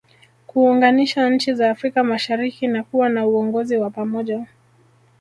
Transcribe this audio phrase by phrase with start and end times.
[0.47, 4.45] Kuunganisha nchi za Afrika mashariki na kuwa na uongozi wa pamoja